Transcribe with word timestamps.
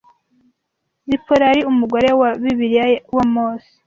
Zipora 1.09 1.43
yari 1.49 1.61
umugore 1.71 2.09
wa 2.19 2.29
Bibiliya 2.41 2.85
wa 3.15 3.23
Mose 3.33 3.71